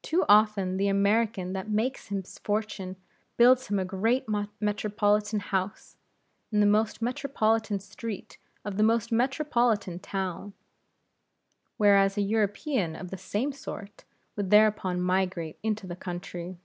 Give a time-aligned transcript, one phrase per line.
[0.00, 2.96] Too often the American that himself makes his fortune,
[3.36, 4.24] builds him a great
[4.58, 5.98] metropolitan house,
[6.50, 10.54] in the most metropolitan street of the most metropolitan town.
[11.76, 14.04] Whereas a European of the same sort
[14.34, 16.58] would thereupon migrate into the country.